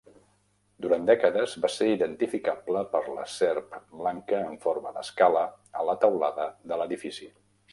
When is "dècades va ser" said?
1.09-1.89